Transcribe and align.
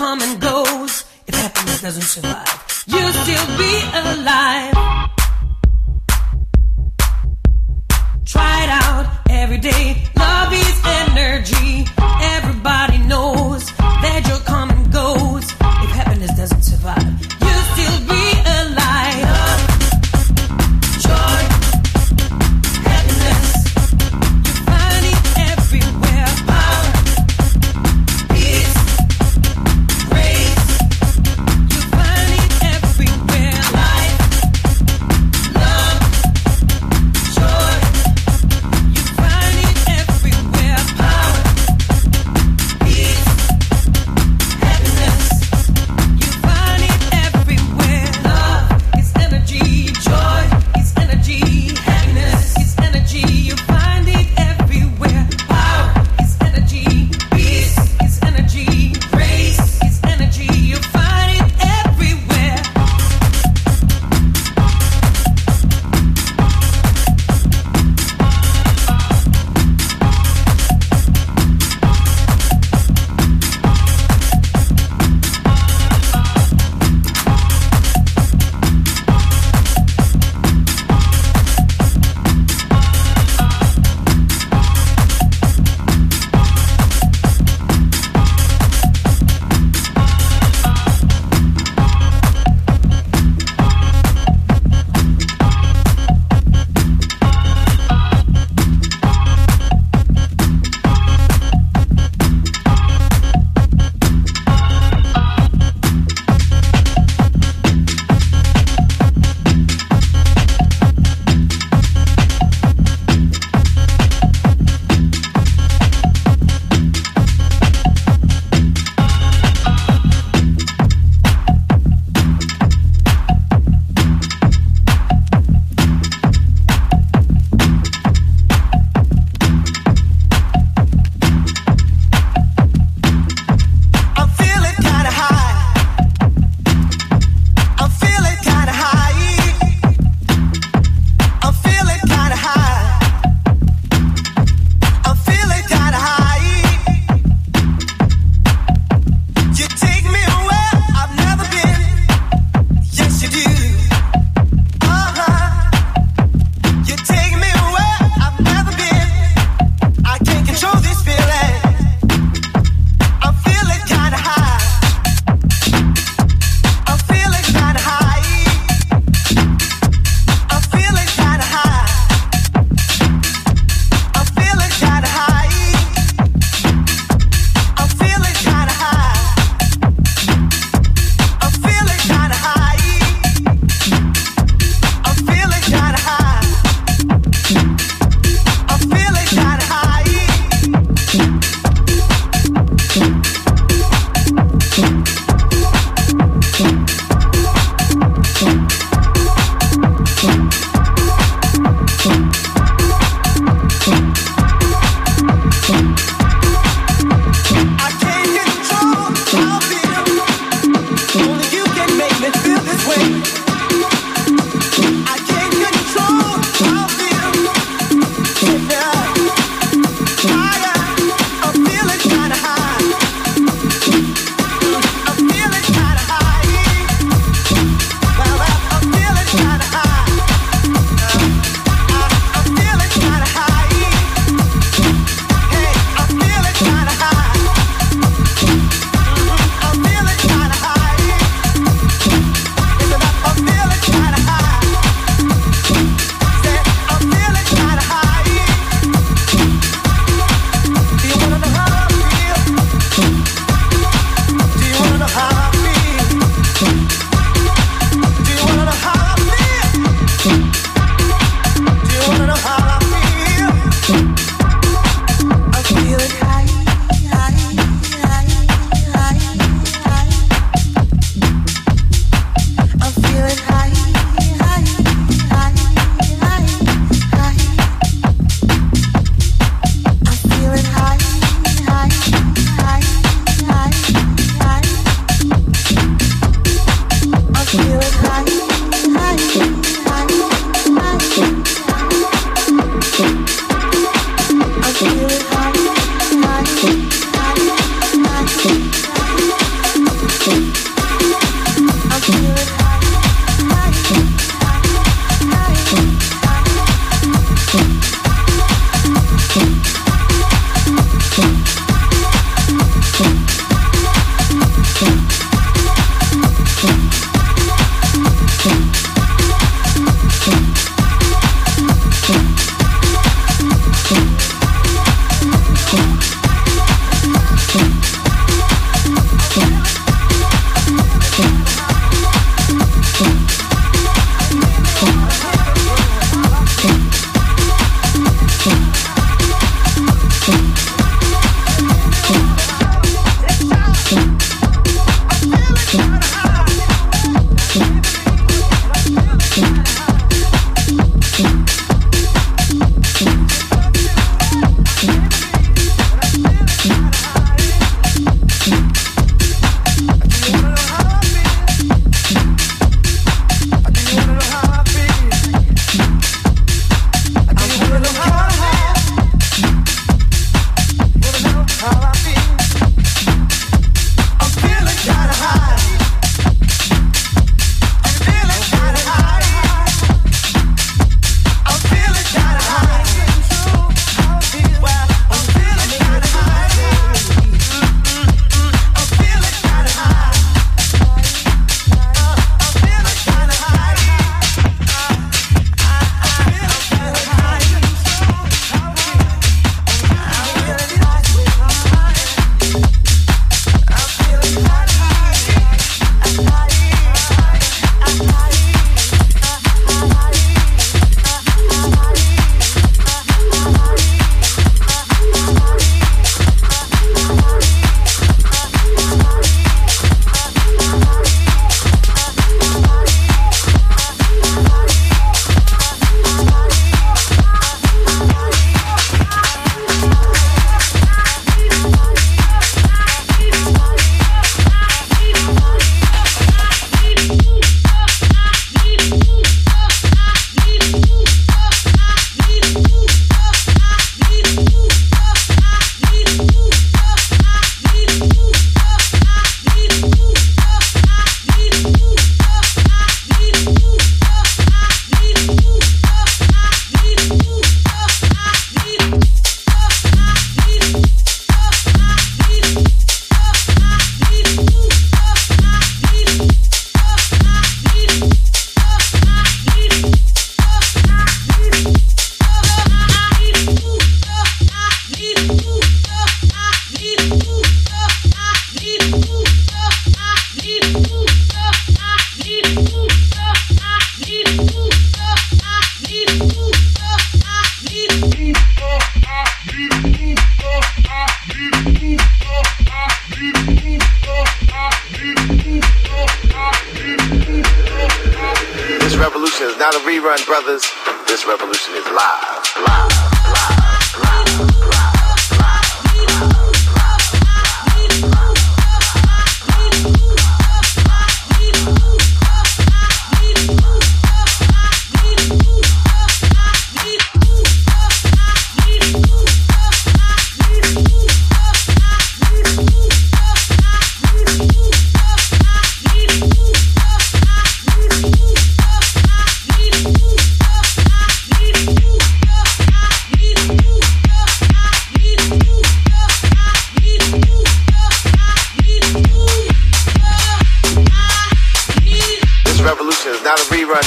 come 0.00 0.22
and 0.22 0.40
goes 0.40 1.04
if 1.26 1.34
happiness 1.34 1.82
doesn't 1.82 2.08
survive. 2.16 2.84
You'll 2.86 3.12
still 3.22 3.46
be 3.58 3.74
alive. 4.02 4.72
Try 8.24 8.54
it 8.64 8.70
out 8.82 9.06
every 9.28 9.58
day. 9.58 10.09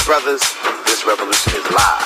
brothers, 0.02 0.40
this 0.86 1.06
revolution 1.06 1.52
is 1.54 1.70
live. 1.70 2.03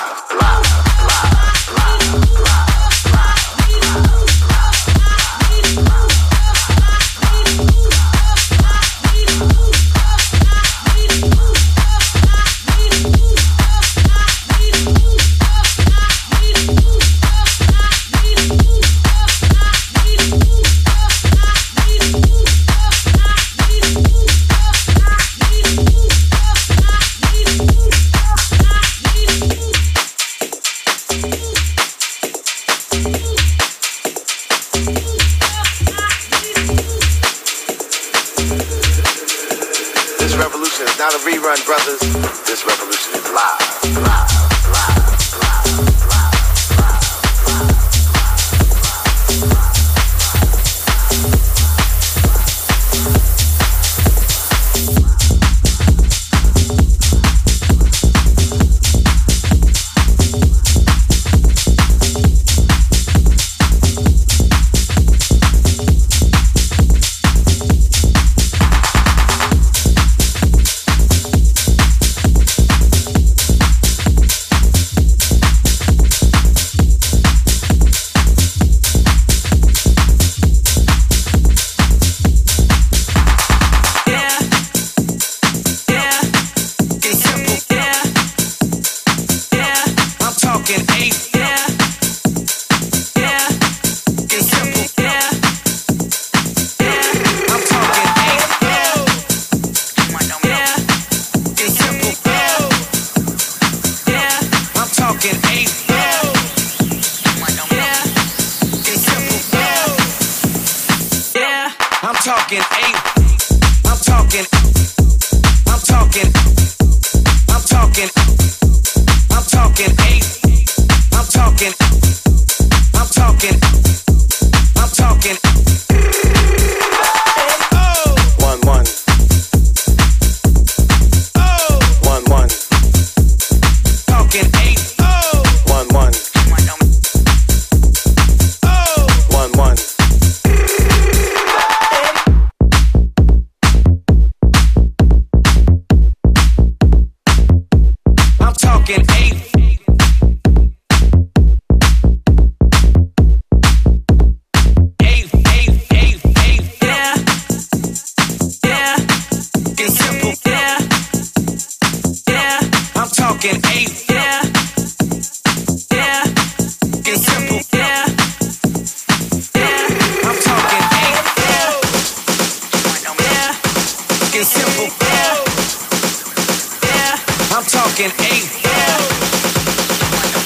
fucking 177.99 178.25
hate. 178.25 178.63
Yeah. 178.63 178.97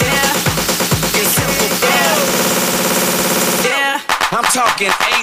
Yeah. 0.02 0.34
Yeah. 3.64 4.02
I'm 4.32 4.44
talking 4.46 4.88
eight. 4.88 5.23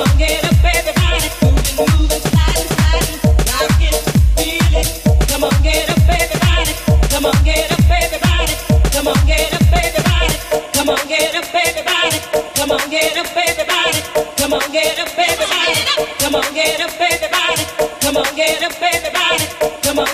Come 0.00 0.08
on, 0.08 0.18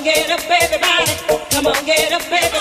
get 0.02 0.30
up, 0.30 0.50
everybody. 0.50 1.12
Come 1.50 1.66
on, 1.66 1.84
get 1.84 2.12
up, 2.12 2.22
baby. 2.30 2.55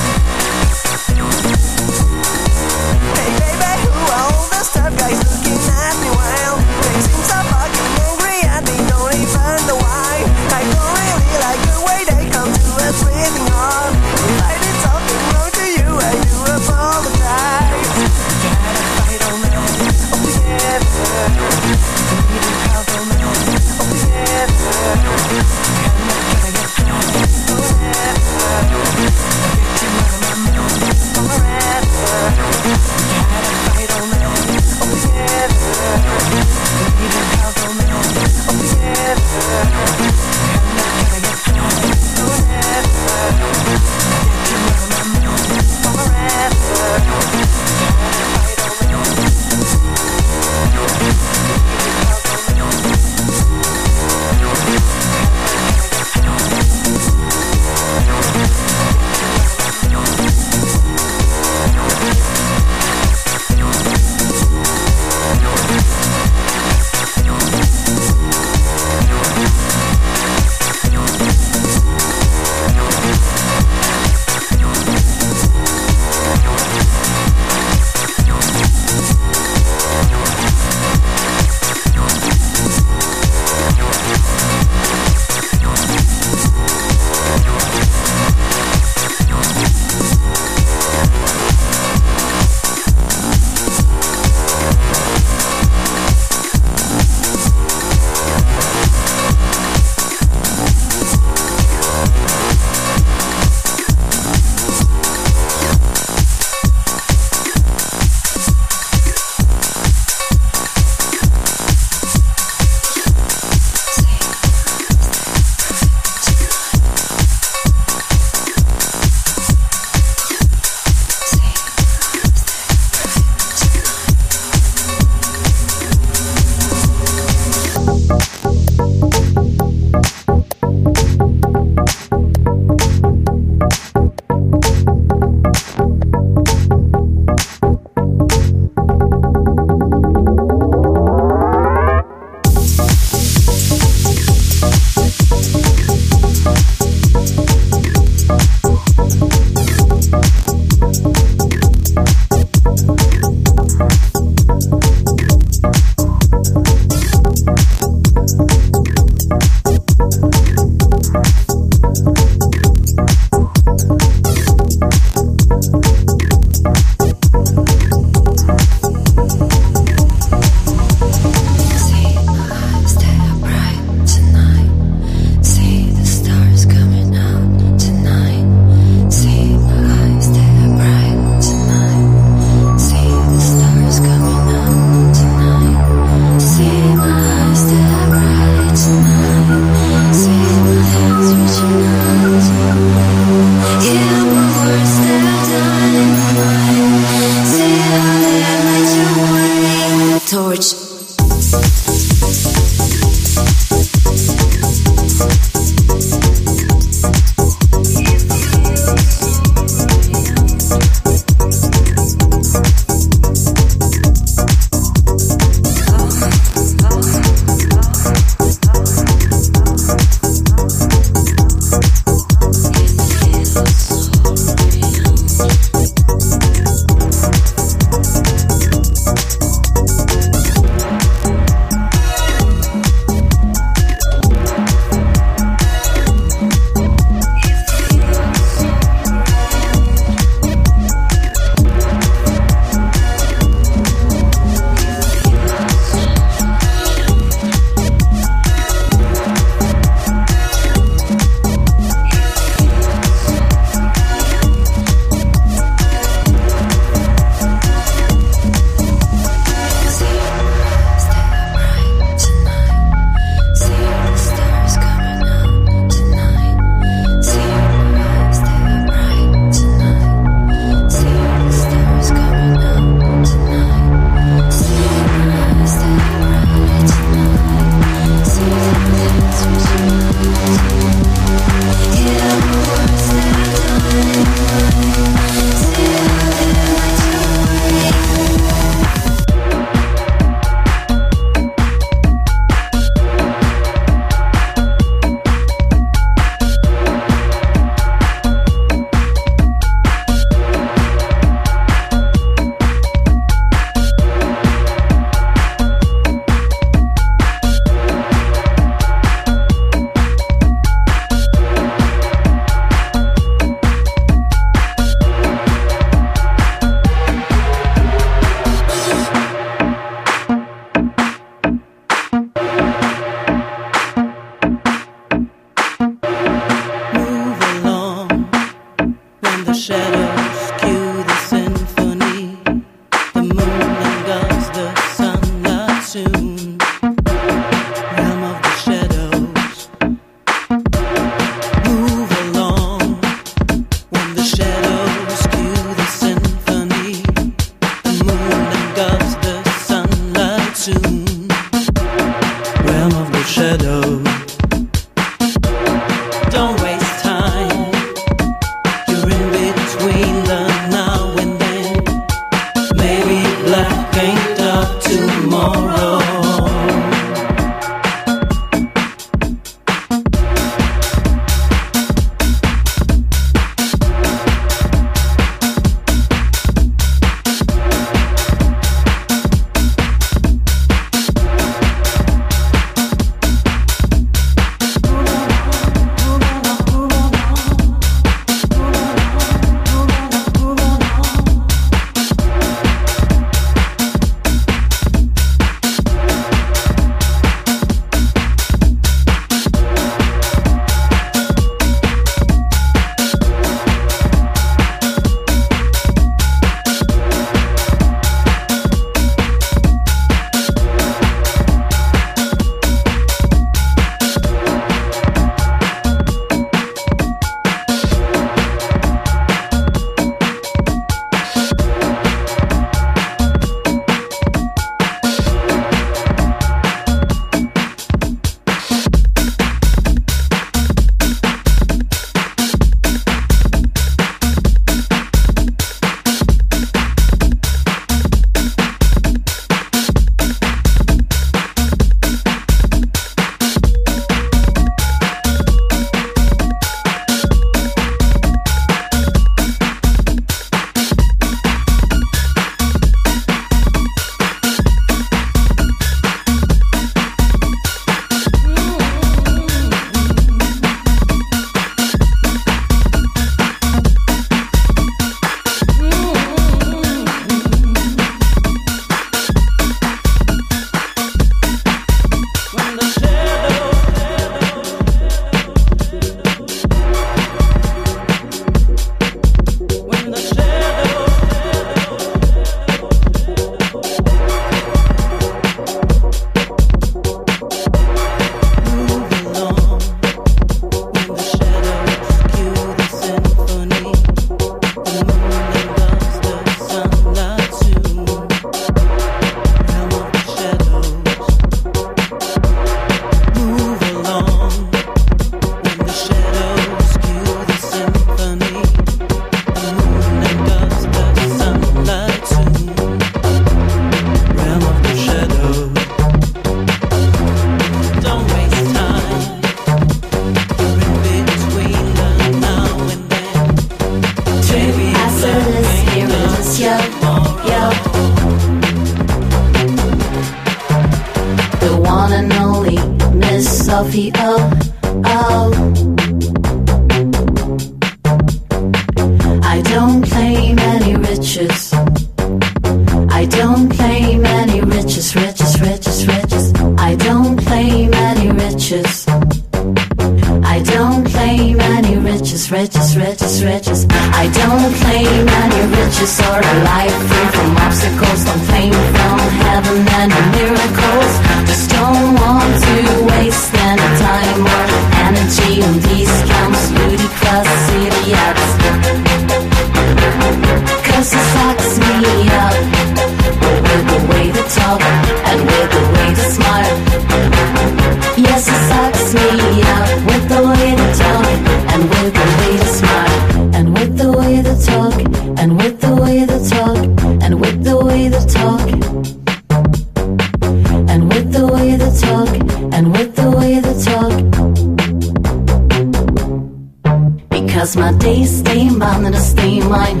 days 598.08 598.38
stay 598.38 598.70
mine 598.70 599.04
and 599.04 599.16
I 599.16 599.18
stay 599.18 599.60
mine. 599.60 600.00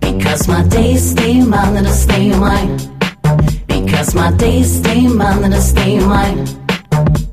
Because 0.00 0.48
my 0.48 0.62
days 0.76 1.10
stay 1.12 1.34
mine 1.52 1.76
and 1.76 1.86
I 1.86 1.94
stay 2.04 2.26
mine. 2.44 2.72
Because 3.72 4.14
my 4.14 4.30
days 4.42 4.68
stay 4.78 5.06
mine 5.20 5.44
and 5.44 5.54
I 5.54 5.62
stay 5.72 5.94
mine. 6.12 6.38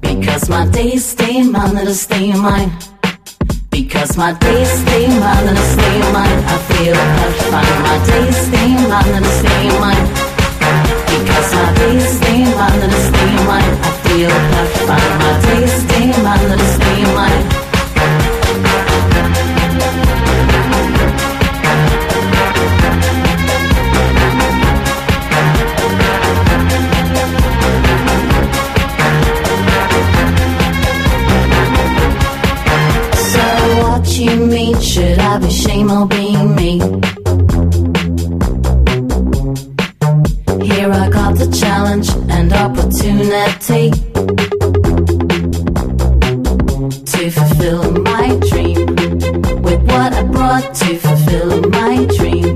Because 0.01 0.49
my 0.49 0.65
days 0.67 1.05
stay 1.13 1.43
mine 1.43 1.77
and 1.81 1.89
I 1.93 1.97
stay 2.05 2.27
mine. 2.45 2.71
Because 3.71 4.17
my 4.17 4.31
days 4.45 4.71
stay 4.81 5.05
mine 5.23 5.47
and 5.51 5.59
I 5.63 5.65
stay 5.75 5.97
mine. 6.15 6.39
I 6.53 6.57
feel 6.67 6.97
I 7.57 7.63
my 7.87 7.95
days 8.09 8.37
stay 8.47 8.69
mine 8.91 9.13
and 9.17 9.25
I 9.29 9.33
stay 9.41 9.63
mine. 9.83 10.05
Because 11.11 11.49
my 11.59 11.69
days 11.79 12.07
stay 12.17 12.41
mine 12.59 12.79
and 12.85 12.93
I 12.97 13.01
stay 13.09 13.31
mine. 13.49 13.73
I 13.87 13.91
feel 14.03 14.33
I 14.93 15.01
my 15.21 15.31
days 15.45 15.73
stay 15.83 16.05
mine 16.25 16.51
and 16.53 16.61
I 16.65 16.69
stay 16.77 17.01
mine. 17.19 17.58
have 35.29 35.43
a 35.43 35.51
shame 35.51 35.91
on 35.91 36.07
being 36.07 36.55
me. 36.55 36.79
Here 40.69 40.91
I 40.91 41.07
got 41.17 41.35
the 41.41 41.49
challenge 41.61 42.09
and 42.35 42.51
opportunity 42.51 43.91
to 47.11 47.29
fulfill 47.29 47.91
my 48.11 48.27
dream 48.49 48.87
with 49.61 49.81
what 49.91 50.13
I 50.19 50.23
brought 50.23 50.73
to 50.81 50.97
fulfill 50.97 51.61
my 51.69 52.05
dream 52.17 52.53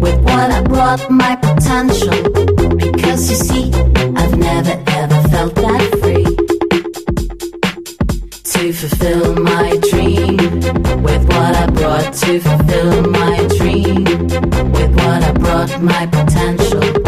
with 0.00 0.18
what 0.28 0.48
I 0.58 0.62
brought 0.62 1.10
my 1.10 1.36
potential. 1.36 2.18
Because 2.78 3.28
you 3.30 3.36
see, 3.36 3.70
I've 4.20 4.38
never 4.38 4.74
ever 5.00 5.28
felt 5.28 5.54
that 5.54 5.98
free 6.00 6.39
fulfill 8.90 9.34
my 9.36 9.76
dream 9.90 10.36
with 11.02 11.24
what 11.28 11.56
I 11.56 11.66
brought 11.66 12.12
to 12.14 12.40
fulfill 12.40 13.10
my 13.10 13.46
dream 13.58 14.04
with 14.72 14.90
what 14.96 15.22
I 15.22 15.32
brought 15.32 15.80
my 15.80 16.06
potential. 16.06 16.99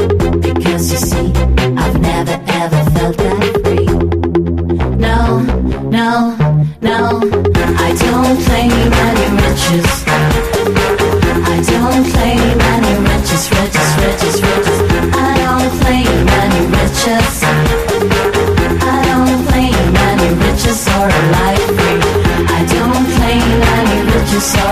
sorry. 24.42 24.71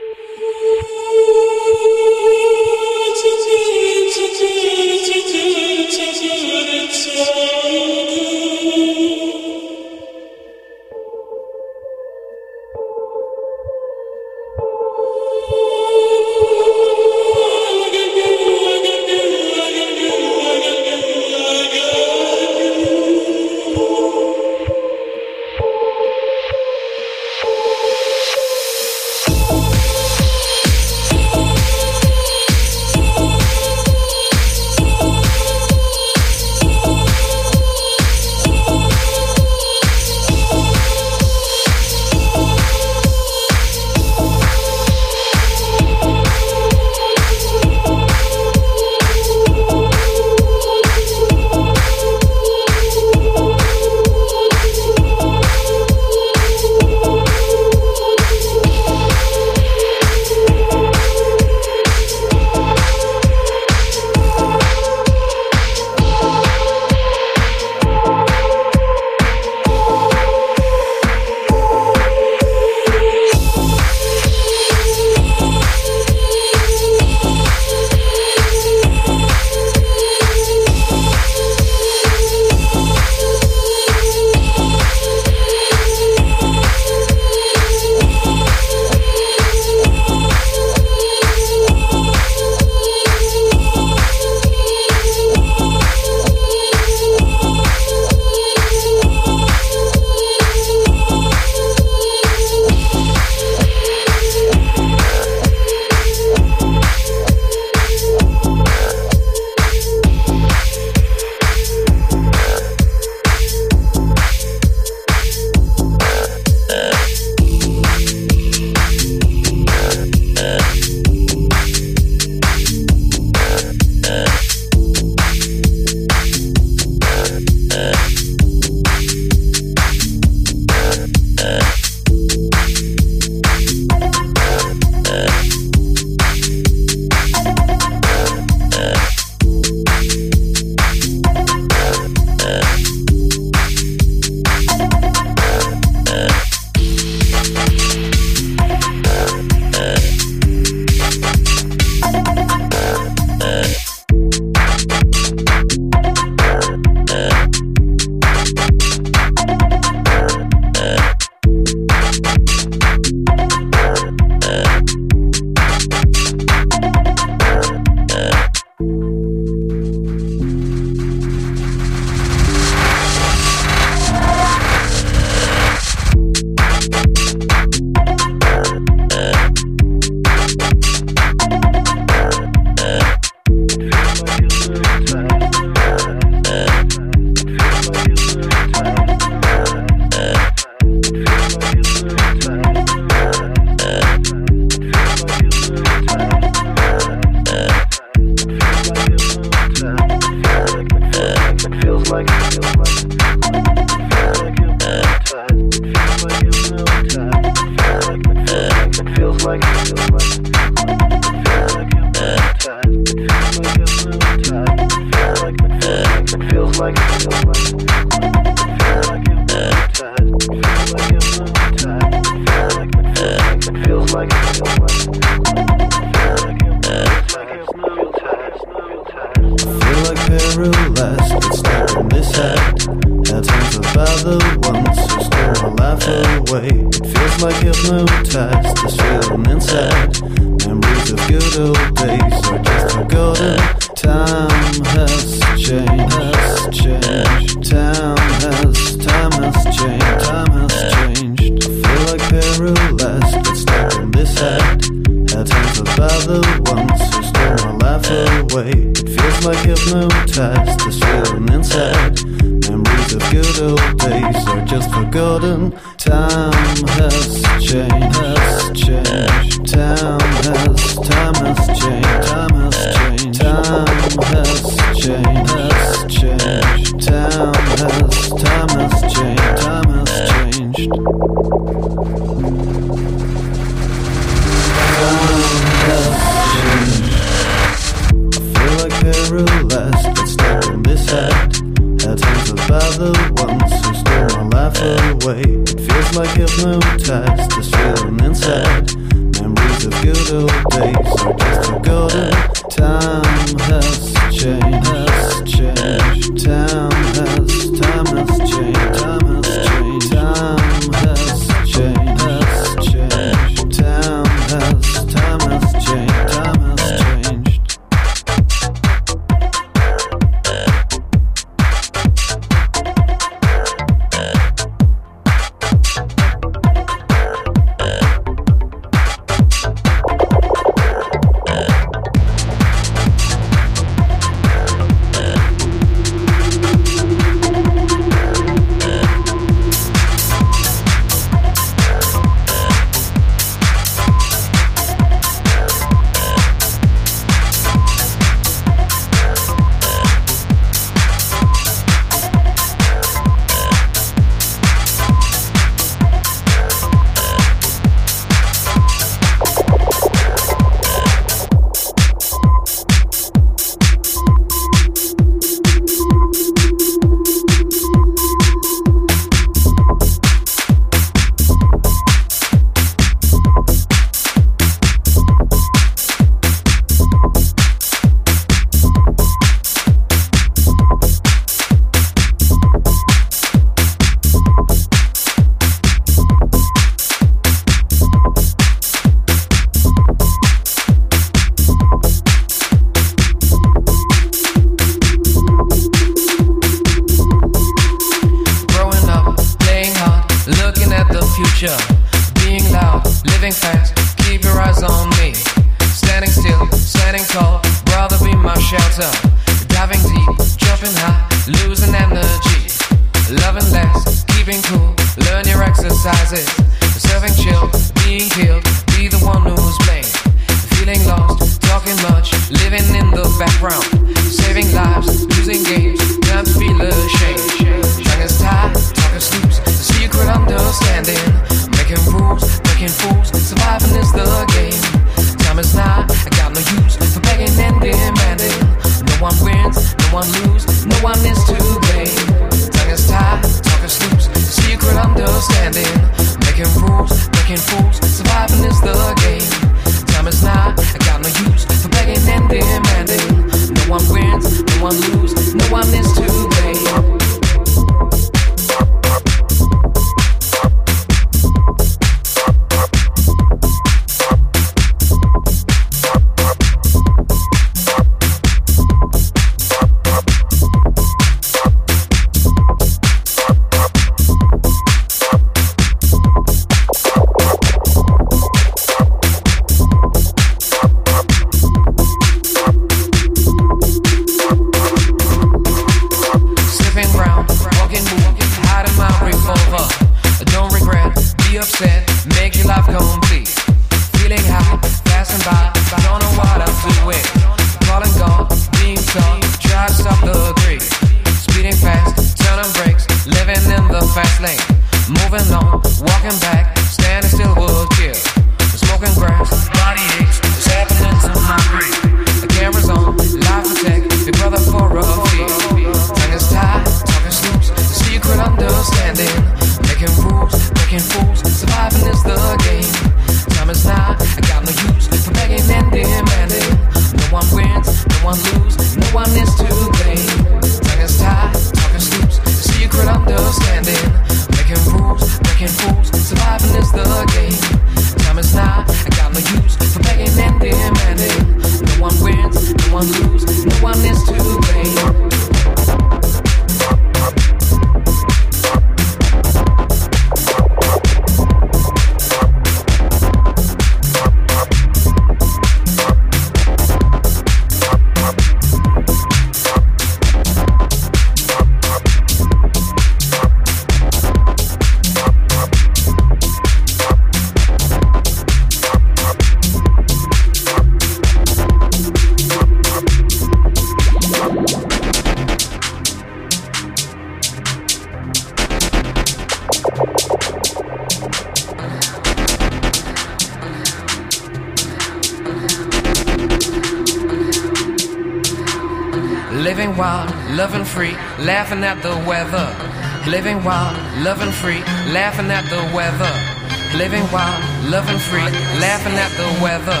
loving 597.94 598.18
free, 598.18 598.50
laughing 598.82 599.14
at 599.14 599.30
the 599.38 599.46
weather. 599.62 600.00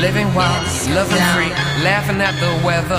Living 0.00 0.26
wild, 0.34 0.66
loving 0.90 1.22
free, 1.30 1.54
laughing 1.86 2.20
at 2.20 2.34
the 2.42 2.66
weather. 2.66 2.98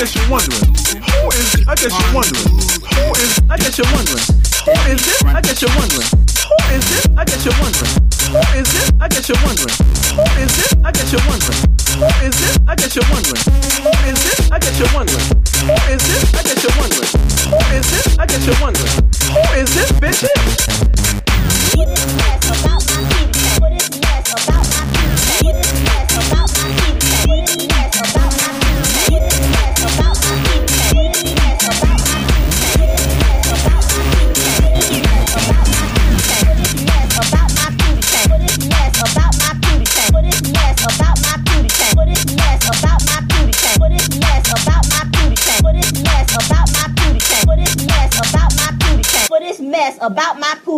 Guess 0.00 0.16
you're 0.16 0.30
wondering, 0.32 0.64
who 0.96 1.28
is, 1.36 1.60
I 1.68 1.76
guess 1.76 1.92
you're 1.92 2.14
wondering, 2.16 2.48
who 2.88 3.04
is, 3.20 3.36
I 3.52 3.56
guess 3.60 3.76
you're 3.76 3.92
wondering, 3.92 4.24
who 4.64 4.72
is 4.88 5.04
this? 5.04 5.20
I 5.28 5.40
guess 5.44 5.60
you're 5.60 5.76
wondering, 5.76 6.30
Who 6.56 6.64
is 6.72 6.88
this? 6.88 7.04
I 7.20 7.24
guess 7.24 7.44
you're 7.44 7.52
wondering. 7.60 8.00
Who 8.30 8.38
is 8.48 8.70
this? 8.70 8.88
I 9.02 9.08
guess 9.10 9.28
you're 9.28 9.36
wondering. 9.50 9.76
Who 9.90 10.38
is 10.40 10.56
this? 10.56 10.74
I 10.86 10.92
guess 10.92 11.12
you're 11.12 11.26
wondering. 11.26 11.66
Who 11.98 12.08
is 12.22 12.38
this? 12.38 12.60
I 12.70 12.76
guess 12.76 12.94
you're 12.94 13.10
wondering. 13.10 13.42
Who 13.82 13.90
is 14.06 14.22
this? 14.22 14.52
I 14.52 14.58
guess 14.58 14.78
you're 14.78 14.94
wondering. 14.94 15.26
Who 15.66 15.74
is 15.90 16.02
this? 16.06 16.22
I 16.32 16.42
guess 16.46 16.62
you're 16.62 16.78
wondering. 16.78 17.10
Who 17.50 17.58
is 17.74 17.86
this? 17.90 18.18
I 18.18 18.26
guess 18.26 18.46
you're 18.46 18.60
wondering. 18.62 18.94
Who 19.34 19.42
is 19.58 19.74
this, 19.74 19.90
bitches? 19.98 20.89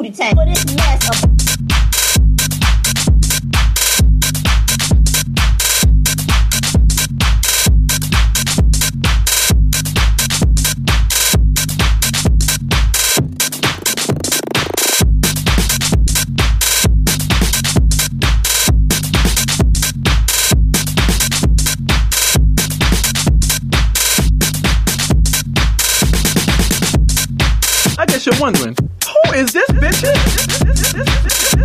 Pootie 0.03 0.17
tank. 0.17 0.37
What 0.37 0.49
is 0.49 0.65
mess 0.75 1.09
about 1.09 1.33
I 27.99 28.07
guess 28.07 28.27
you're 28.27 28.41
wondering. 28.41 28.75
Is 29.35 29.53
this, 29.55 29.67
God, 29.71 31.62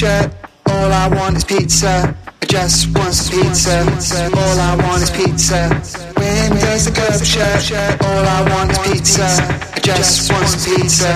shut? 0.00 0.32
All 0.66 0.92
I 0.92 1.08
want 1.08 1.36
is 1.36 1.44
pizza. 1.44 2.16
I 2.40 2.46
just 2.46 2.96
want 2.96 3.12
some 3.12 3.38
pizza. 3.38 3.80
All 4.34 4.58
I 4.58 4.74
want 4.86 5.02
is 5.02 5.10
pizza. 5.10 5.68
When 6.16 6.52
does 6.52 6.86
the 6.86 6.92
club 6.92 7.22
shut? 7.22 8.02
All 8.02 8.24
I 8.24 8.40
want 8.50 8.70
is 8.72 8.78
pizza. 8.88 9.28
I 9.74 9.80
just 9.80 10.32
want 10.32 10.48
some 10.48 10.74
pizza. 10.74 11.12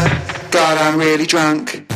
God, 0.51 0.77
I'm 0.77 0.99
really 0.99 1.25
drunk. 1.25 1.87